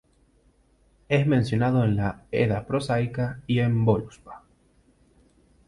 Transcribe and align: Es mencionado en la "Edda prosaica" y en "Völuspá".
Es 1.09 1.27
mencionado 1.27 1.83
en 1.83 1.95
la 1.95 2.23
"Edda 2.31 2.65
prosaica" 2.65 3.41
y 3.45 3.59
en 3.59 3.85
"Völuspá". 3.85 4.41